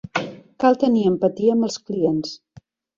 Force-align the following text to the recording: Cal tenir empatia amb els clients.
Cal 0.63 0.79
tenir 0.85 1.05
empatia 1.11 1.55
amb 1.59 1.71
els 1.71 1.81
clients. 1.87 2.37